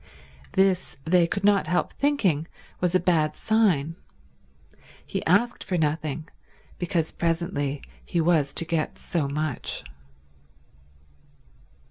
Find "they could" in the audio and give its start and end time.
1.05-1.43